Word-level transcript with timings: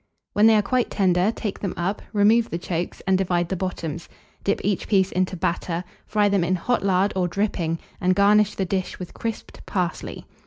When 0.33 0.47
they 0.47 0.55
are 0.55 0.63
quite 0.63 0.89
tender, 0.89 1.31
take 1.31 1.59
them 1.59 1.75
up, 1.77 2.01
remove 2.11 2.49
the 2.49 2.57
chokes, 2.57 3.03
and 3.05 3.15
divide 3.19 3.49
the 3.49 3.55
bottoms; 3.55 4.09
dip 4.43 4.59
each 4.63 4.87
piece 4.87 5.11
into 5.11 5.37
batter, 5.37 5.83
fry 6.07 6.27
them 6.27 6.43
in 6.43 6.55
hot 6.55 6.83
lard 6.83 7.13
or 7.15 7.27
dripping, 7.27 7.77
and 8.01 8.15
garnish 8.15 8.55
the 8.55 8.65
dish 8.65 8.97
with 8.97 9.13
crisped 9.13 9.63
parsley. 9.67 10.25